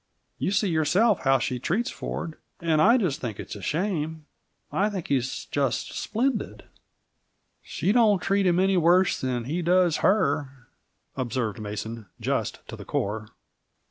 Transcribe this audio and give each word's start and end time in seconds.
You 0.39 0.49
see 0.49 0.67
yourself 0.69 1.19
how 1.25 1.37
she 1.37 1.59
treats 1.59 1.91
Ford, 1.91 2.33
and 2.59 2.81
I 2.81 2.97
just 2.97 3.21
think 3.21 3.39
it's 3.39 3.55
a 3.55 3.61
shame! 3.61 4.25
I 4.71 4.89
think 4.89 5.09
he's 5.09 5.45
just 5.51 5.93
splendid!" 5.93 6.63
"She 7.61 7.91
don't 7.91 8.17
treat 8.17 8.47
him 8.47 8.59
any 8.59 8.77
worse 8.77 9.21
than 9.21 9.43
he 9.43 9.61
does 9.61 9.97
her," 9.97 10.67
observed 11.15 11.59
Mason, 11.61 12.07
just 12.19 12.67
to 12.67 12.75
the 12.75 12.83
core. 12.83 13.29